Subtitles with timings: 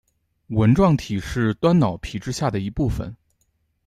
[0.47, 3.15] 纹状体是端脑皮质下的一部份。